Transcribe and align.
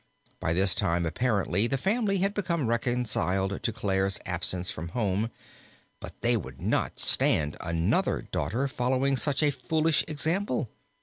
By 0.39 0.53
this 0.53 0.73
time 0.73 1.05
apparently 1.05 1.67
the 1.67 1.77
family 1.77 2.17
had 2.17 2.33
become 2.33 2.65
reconciled 2.65 3.61
to 3.61 3.71
Clare's 3.71 4.19
absence 4.25 4.71
from 4.71 4.87
home, 4.97 5.29
but 5.99 6.19
they 6.21 6.35
would 6.35 6.59
not 6.59 6.97
stand 6.97 7.55
another 7.61 8.23
daughter 8.23 8.67
following 8.67 9.15
such 9.15 9.43
a 9.43 9.51
foolish 9.51 10.03
example. 10.07 10.71